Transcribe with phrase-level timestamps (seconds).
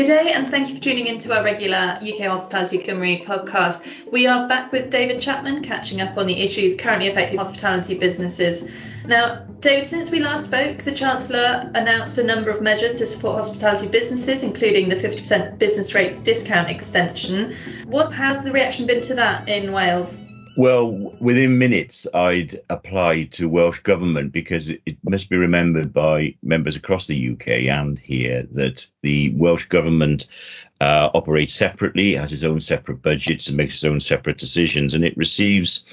[0.00, 3.86] Good day, and thank you for tuning in to our regular UK Hospitality Cymru podcast.
[4.10, 8.70] We are back with David Chapman, catching up on the issues currently affecting hospitality businesses.
[9.04, 13.36] Now, David, since we last spoke, the Chancellor announced a number of measures to support
[13.36, 17.54] hospitality businesses, including the 50% business rates discount extension.
[17.84, 20.16] What has the reaction been to that in Wales?
[20.56, 26.76] Well, within minutes, I'd applied to Welsh Government because it must be remembered by members
[26.76, 30.26] across the UK and here that the Welsh Government
[30.80, 35.04] uh, operates separately, has its own separate budgets, and makes its own separate decisions, and
[35.04, 35.84] it receives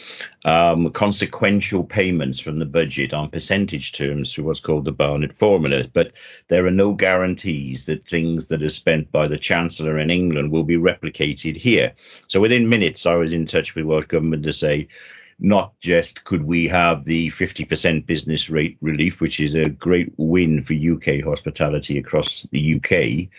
[0.45, 5.85] um, consequential payments from the budget on percentage terms through what's called the Barnett formula.
[5.91, 6.13] But
[6.47, 10.63] there are no guarantees that things that are spent by the Chancellor in England will
[10.63, 11.93] be replicated here.
[12.27, 14.87] So within minutes, I was in touch with Welsh Government to say,
[15.39, 20.63] not just could we have the 50% business rate relief, which is a great win
[20.63, 23.29] for UK hospitality across the UK,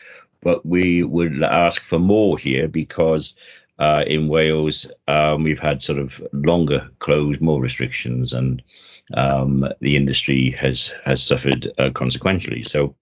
[0.43, 3.35] but we would ask for more here because
[3.79, 8.63] uh, in Wales um, we've had sort of longer close, more restrictions, and
[9.15, 12.65] um, the industry has has suffered uh, consequentially.
[12.65, 12.97] So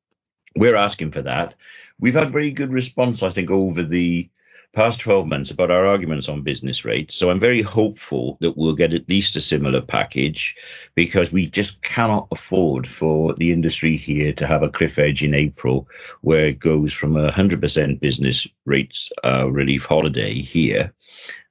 [0.56, 1.54] we're asking for that.
[1.98, 4.28] We've had very good response, I think, over the
[4.76, 7.14] past 12 months about our arguments on business rates.
[7.14, 10.54] So I'm very hopeful that we'll get at least a similar package
[10.94, 15.32] because we just cannot afford for the industry here to have a cliff edge in
[15.32, 15.88] April
[16.20, 20.92] where it goes from a 100% business rates uh, relief holiday here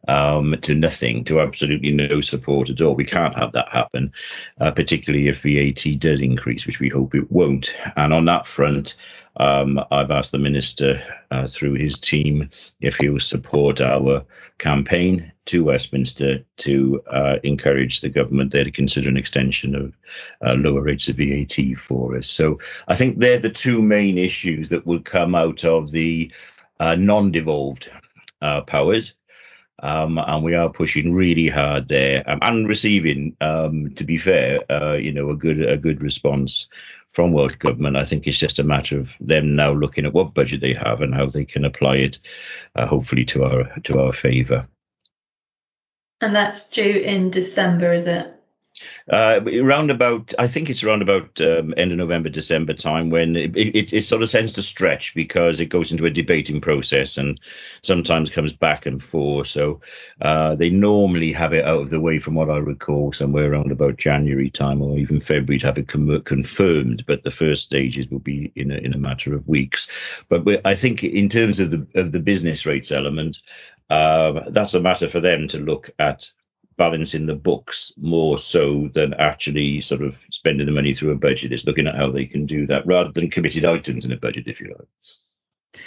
[0.08, 2.94] um, to nothing, to absolutely no support at all.
[2.94, 4.14] We can't have that happen,
[4.62, 7.76] uh, particularly if VAT does increase, which we hope it won't.
[7.96, 8.96] And on that front,
[9.38, 14.24] um, I've asked the minister uh, through his team if he will support our
[14.58, 19.94] campaign to Westminster to uh, encourage the government there to consider an extension of
[20.42, 22.28] uh, lower rates of VAT for us.
[22.28, 26.32] So I think they're the two main issues that will come out of the
[26.80, 27.90] uh, non-devolved
[28.42, 29.14] uh, powers.
[29.84, 34.60] Um, and we are pushing really hard there um, and receiving, um, to be fair,
[34.72, 36.70] uh, you know, a good a good response
[37.16, 37.96] from Welsh government.
[37.96, 41.02] I think it's just a matter of them now looking at what budget they have
[41.02, 42.20] and how they can apply it,
[42.76, 44.68] uh, hopefully to our to our favour.
[46.22, 48.35] And that's due in December, is it?
[49.10, 53.36] Uh, around about, I think it's around about um, end of November, December time when
[53.36, 57.18] it, it, it, sort of tends to stretch because it goes into a debating process
[57.18, 57.40] and
[57.82, 59.48] sometimes comes back and forth.
[59.48, 59.82] So
[60.22, 63.72] uh, they normally have it out of the way, from what I recall, somewhere around
[63.72, 67.06] about January time or even February to have it com- confirmed.
[67.06, 69.88] But the first stages will be in a, in a matter of weeks.
[70.28, 73.42] But I think in terms of the of the business rates element,
[73.90, 76.32] uh, that's a matter for them to look at
[76.78, 81.52] balancing the books more so than actually sort of spending the money through a budget.
[81.52, 84.48] It's looking at how they can do that rather than committed items in a budget,
[84.48, 85.84] if you like.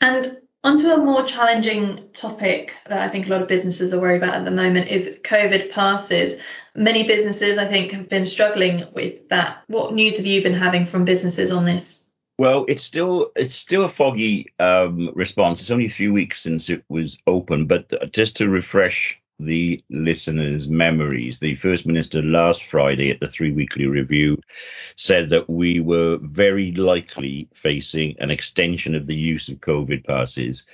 [0.00, 4.22] And onto a more challenging topic that I think a lot of businesses are worried
[4.22, 6.40] about at the moment is COVID passes.
[6.74, 9.62] Many businesses, I think, have been struggling with that.
[9.68, 12.10] What news have you been having from businesses on this?
[12.36, 15.60] Well, it's still it's still a foggy um, response.
[15.60, 20.68] It's only a few weeks since it was open, but just to refresh the listeners'
[20.68, 21.38] memories.
[21.38, 24.38] The First Minister last Friday at the three weekly review
[24.96, 30.64] said that we were very likely facing an extension of the use of COVID passes.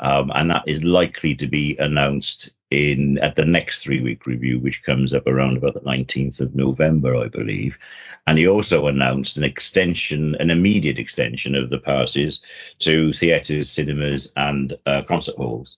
[0.00, 4.58] Um, and that is likely to be announced in at the next three week review,
[4.58, 7.78] which comes up around about the 19th of November, I believe.
[8.26, 12.40] And he also announced an extension, an immediate extension of the passes
[12.80, 15.76] to theatres, cinemas, and uh, concert halls.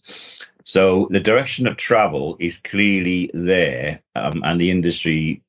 [0.67, 5.41] So the direction of travel is clearly there, um, and the industry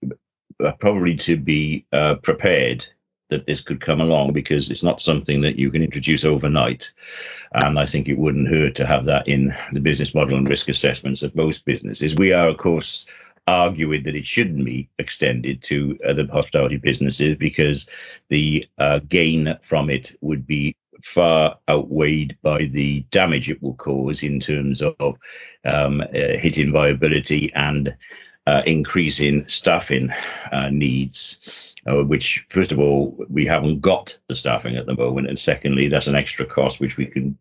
[0.80, 2.86] probably to be uh, prepared
[3.30, 6.94] that this could come along because it's not something that you can introduce overnight.
[7.54, 10.70] And I think it wouldn't hurt to have that in the business model and risk
[10.70, 12.16] assessments of most businesses.
[12.16, 13.08] We are, of course,
[13.48, 17.88] arguing that it shouldn't be extended to other hospitality businesses because
[18.30, 24.24] the uh, gain from it would be far outweighed by the damage it will cause
[24.24, 25.18] in terms of
[25.66, 27.96] um, uh, hitting viability and
[28.46, 30.10] uh, increasing staffing
[30.52, 31.74] uh, needs.
[31.86, 35.88] Uh, which, first of all, we haven't got the staffing at the moment, and secondly,
[35.88, 37.38] that's an extra cost which we can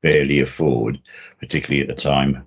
[0.00, 0.98] barely afford,
[1.38, 2.46] particularly at a time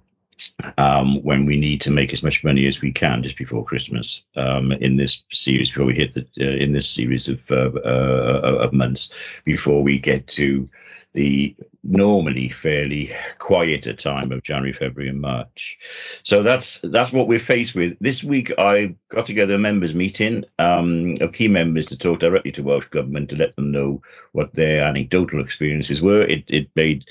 [0.77, 4.23] um, when we need to make as much money as we can just before Christmas
[4.35, 8.59] um, in this series before we hit the uh, in this series of uh, uh,
[8.61, 9.13] of months
[9.43, 10.69] before we get to
[11.13, 15.77] the normally fairly quieter time of January, February, and March.
[16.23, 17.97] So that's that's what we're faced with.
[17.99, 22.51] This week I got together a members meeting um, of key members to talk directly
[22.53, 24.01] to Welsh Government to let them know
[24.31, 26.21] what their anecdotal experiences were.
[26.21, 27.05] It it made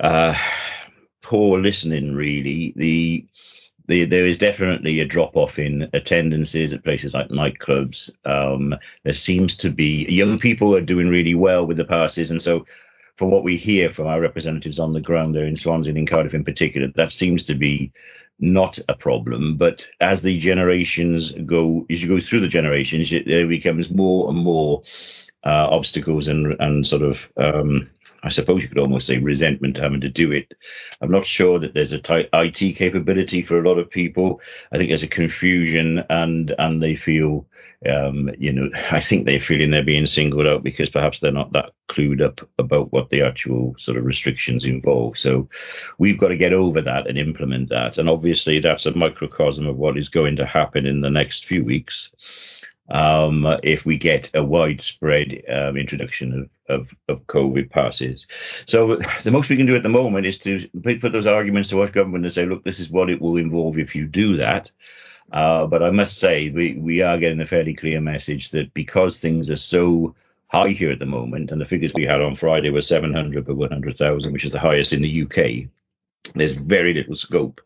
[0.00, 0.36] uh,
[1.32, 2.74] poor listening really.
[2.76, 3.26] The
[3.88, 8.10] the, there is definitely a drop off in attendances at places like nightclubs.
[8.24, 12.40] Um, there seems to be young people are doing really well with the passes, and
[12.40, 12.66] so
[13.16, 16.06] from what we hear from our representatives on the ground there in Swansea and in
[16.06, 17.92] Cardiff in particular, that seems to be
[18.38, 19.56] not a problem.
[19.56, 24.38] But as the generations go, as you go through the generations, there becomes more and
[24.38, 24.82] more
[25.44, 27.90] uh, obstacles and and sort of um,
[28.22, 30.54] I suppose you could almost say resentment having to do it.
[31.00, 32.00] I'm not sure that there's a
[32.32, 34.40] IT capability for a lot of people.
[34.70, 37.46] I think there's a confusion and and they feel
[37.88, 41.52] um, you know I think they're feeling they're being singled out because perhaps they're not
[41.52, 45.18] that clued up about what the actual sort of restrictions involve.
[45.18, 45.48] So
[45.98, 47.98] we've got to get over that and implement that.
[47.98, 51.64] And obviously that's a microcosm of what is going to happen in the next few
[51.64, 52.10] weeks
[52.88, 58.26] um, if we get a widespread um, introduction of, of, of, COVID passes.
[58.66, 61.80] So the most we can do at the moment is to put those arguments to
[61.80, 64.70] our government and say, look, this is what it will involve if you do that.
[65.32, 69.18] Uh, but I must say, we, we are getting a fairly clear message that because
[69.18, 70.14] things are so
[70.48, 73.54] high here at the moment, and the figures we had on Friday were 700 per
[73.54, 75.70] 100,000, which is the highest in the UK,
[76.34, 77.62] there's very little scope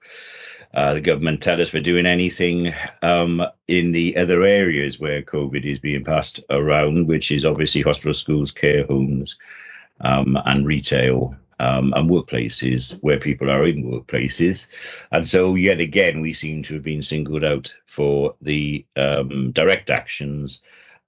[0.75, 2.73] uh, the government tell us we're doing anything
[3.03, 8.19] um, in the other areas where COVID is being passed around, which is obviously hospitals,
[8.19, 9.39] schools, care homes,
[10.01, 11.35] um, and retail.
[11.59, 14.67] Um, and workplaces where people are in workplaces.
[15.11, 19.89] And so, yet again, we seem to have been singled out for the um, direct
[19.89, 20.61] actions.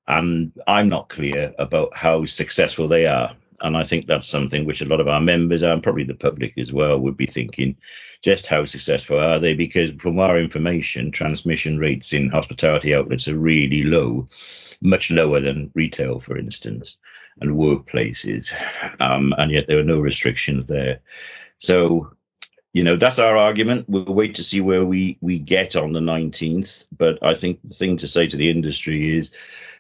[0.07, 3.37] And I'm not clear about how successful they are.
[3.61, 6.57] And I think that's something which a lot of our members and probably the public
[6.59, 7.77] as well would be thinking
[8.23, 9.55] just how successful are they?
[9.55, 14.29] Because from our information, transmission rates in hospitality outlets are really low,
[14.81, 16.97] much lower than retail, for instance,
[17.41, 18.53] and workplaces.
[19.01, 21.01] Um, and yet there are no restrictions there.
[21.61, 22.13] So,
[22.73, 23.89] you know, that's our argument.
[23.89, 26.87] We'll wait to see where we, we get on the 19th.
[26.97, 29.31] But I think the thing to say to the industry is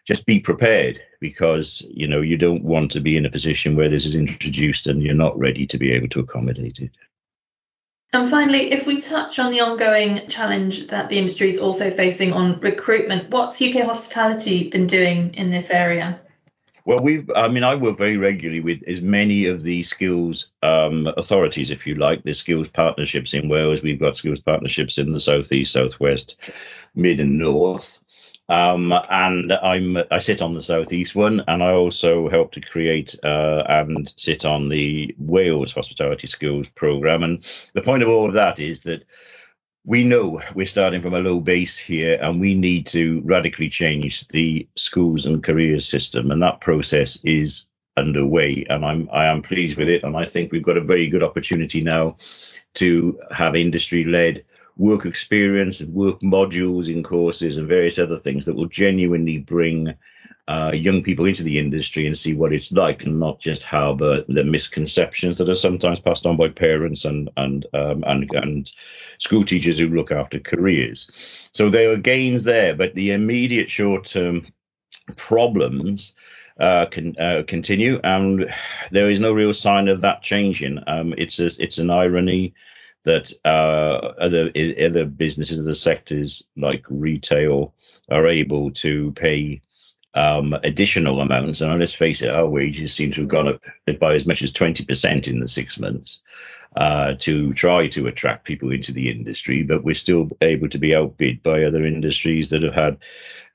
[0.08, 3.90] just be prepared because, you know, you don't want to be in a position where
[3.90, 6.90] this is introduced and you're not ready to be able to accommodate it.
[8.14, 12.32] And finally, if we touch on the ongoing challenge that the industry is also facing
[12.32, 16.18] on recruitment, what's UK Hospitality been doing in this area?
[16.86, 21.06] Well, we've, I mean, I work very regularly with as many of the skills um,
[21.18, 23.82] authorities, if you like, the skills partnerships in Wales.
[23.82, 26.36] We've got skills partnerships in the southeast, southwest,
[26.94, 28.00] mid, and north.
[28.48, 33.14] Um, and I'm I sit on the southeast one, and I also help to create
[33.22, 37.22] uh, and sit on the Wales Hospitality Skills program.
[37.22, 39.04] And the point of all of that is that
[39.84, 44.26] we know we're starting from a low base here, and we need to radically change
[44.28, 47.66] the schools and careers system, and that process is
[47.98, 48.64] underway.
[48.70, 51.22] And I'm I am pleased with it, and I think we've got a very good
[51.22, 52.16] opportunity now
[52.74, 54.44] to have industry led
[54.78, 59.92] work experience and work modules in courses and various other things that will genuinely bring
[60.46, 64.24] uh, young people into the industry and see what it's like and not just harbour
[64.28, 68.72] the misconceptions that are sometimes passed on by parents and and um, and, and
[69.18, 71.10] school teachers who look after careers.
[71.52, 74.46] So there are gains there, but the immediate short term
[75.16, 76.14] problems
[76.58, 78.50] uh, can uh, continue, and
[78.90, 80.82] there is no real sign of that changing.
[80.86, 82.54] Um, it's a, it's an irony
[83.04, 84.50] that uh, other
[84.80, 87.74] other businesses, other sectors like retail,
[88.10, 89.60] are able to pay
[90.14, 91.60] um, additional amounts.
[91.60, 93.62] And let's face it, our wages seem to have gone up
[93.98, 96.20] by as much as 20% in the six months
[96.76, 99.62] uh, to try to attract people into the industry.
[99.62, 102.98] But we're still able to be outbid by other industries that have had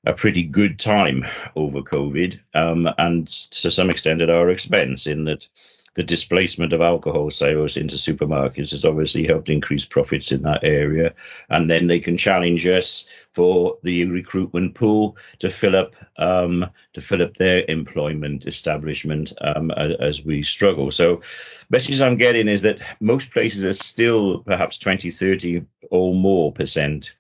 [0.06, 5.24] a pretty good time over COVID um, and to some extent at our expense, in
[5.26, 5.48] that
[5.96, 11.14] the displacement of alcohol sales into supermarkets has obviously helped increase profits in that area.
[11.50, 17.02] And then they can challenge us for the recruitment pool to fill up um, to
[17.02, 20.92] fill up their employment establishment um, as, as, we struggle.
[20.92, 21.22] So,
[21.70, 27.16] message I'm getting is that most places are still perhaps 20, 30 or more percent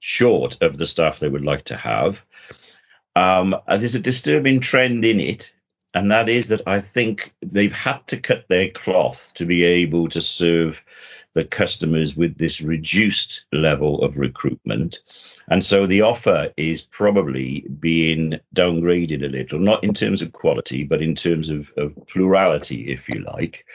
[0.00, 2.24] short of the staff they would like to have.
[3.16, 5.52] Um, there's a disturbing trend in it
[5.94, 10.08] and that is that I think they've had to cut their cloth to be able
[10.08, 10.84] to serve
[11.32, 15.00] the customers with this reduced level of recruitment.
[15.48, 20.84] And so the offer is probably being downgraded a little, not in terms of quality,
[20.84, 23.66] but in terms of, of plurality, if you like.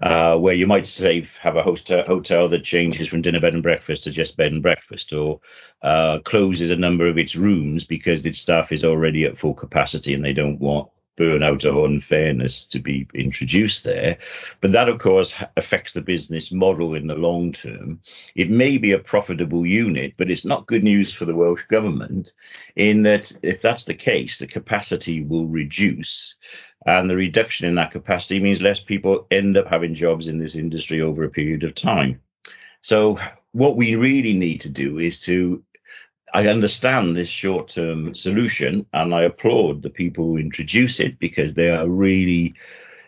[0.00, 3.62] Uh, where you might say have a hotel, hotel that changes from dinner, bed, and
[3.62, 5.38] breakfast to just bed and breakfast, or
[5.82, 10.12] uh, closes a number of its rooms because its staff is already at full capacity
[10.12, 14.18] and they don't want burnout or unfairness to be introduced there.
[14.60, 18.00] But that, of course, affects the business model in the long term.
[18.34, 22.32] It may be a profitable unit, but it's not good news for the Welsh Government
[22.76, 26.34] in that if that's the case, the capacity will reduce.
[26.86, 30.56] And the reduction in that capacity means less people end up having jobs in this
[30.56, 32.20] industry over a period of time.
[32.80, 33.18] So,
[33.52, 35.62] what we really need to do is to
[36.34, 41.54] I understand this short term solution and I applaud the people who introduce it because
[41.54, 42.54] they are really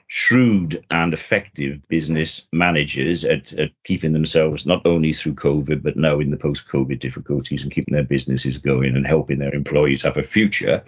[0.06, 6.20] shrewd and effective business managers at, at, keeping themselves not only through COVID, but now
[6.20, 10.16] in the post COVID difficulties and keeping their businesses going and helping their employees have
[10.16, 10.84] a future.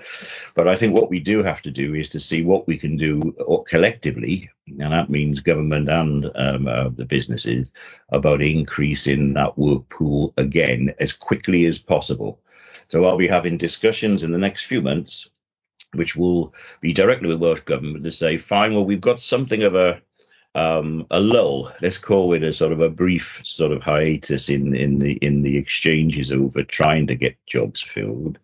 [0.54, 2.96] But I think what we do have to do is to see what we can
[2.96, 3.34] do
[3.66, 7.70] collectively, and that means government and um, uh, the businesses,
[8.10, 12.40] about increasing that work pool again as quickly as possible.
[12.88, 15.30] So I'll be having discussions in the next few months
[15.96, 19.74] which will be directly with Welsh Government to say, fine, well, we've got something of
[19.74, 20.00] a
[20.54, 21.70] um, a lull.
[21.82, 25.42] Let's call it a sort of a brief sort of hiatus in in the in
[25.42, 28.38] the exchanges over trying to get jobs filled.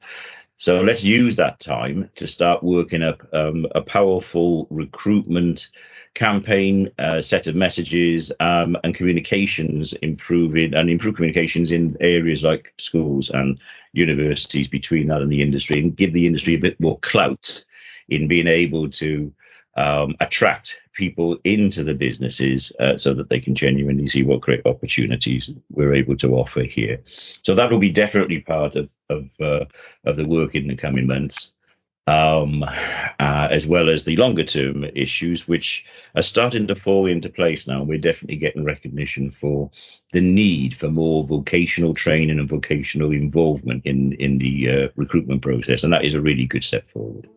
[0.62, 5.70] So let's use that time to start working up um, a powerful recruitment
[6.14, 12.72] campaign, uh, set of messages, um, and communications improving and improve communications in areas like
[12.78, 13.58] schools and
[13.92, 17.64] universities between that and the industry, and give the industry a bit more clout
[18.08, 19.32] in being able to
[19.76, 24.64] um, attract people into the businesses uh, so that they can genuinely see what great
[24.66, 27.00] opportunities we're able to offer here.
[27.42, 29.66] So that will be definitely part of of, uh,
[30.04, 31.52] of the work in the coming months
[32.06, 35.84] um, uh, as well as the longer term issues, which
[36.16, 37.82] are starting to fall into place now.
[37.82, 39.70] We're definitely getting recognition for
[40.12, 45.84] the need for more vocational training and vocational involvement in, in the uh, recruitment process.
[45.84, 47.28] And that is a really good step forward.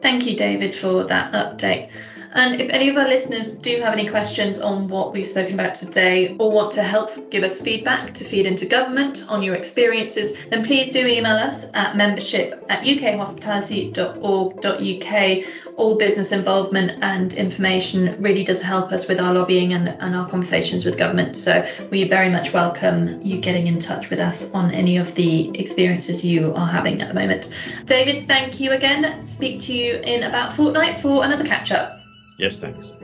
[0.00, 1.90] Thank you, David, for that update.
[2.36, 5.74] And if any of our listeners do have any questions on what we've spoken about
[5.74, 10.36] today or want to help give us feedback to feed into government on your experiences,
[10.50, 15.46] then please do email us at membership at ukhospitality.org.uk.
[15.76, 20.28] All business involvement and information really does help us with our lobbying and, and our
[20.28, 21.38] conversations with government.
[21.38, 25.58] So we very much welcome you getting in touch with us on any of the
[25.58, 27.50] experiences you are having at the moment.
[27.86, 29.26] David, thank you again.
[29.26, 32.02] Speak to you in about fortnight for another catch up.
[32.38, 32.94] Yes, thanks.